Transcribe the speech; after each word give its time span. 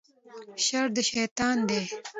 شر 0.65 0.87
د 0.95 0.97
شیطان 1.11 1.57
دی 1.69 1.81